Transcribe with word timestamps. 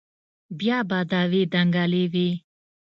بيا 0.59 0.77
به 0.89 0.99
دعوې 1.11 1.41
دنگلې 1.53 2.03
وې. 2.13 2.29